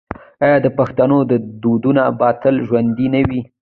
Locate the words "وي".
3.27-3.41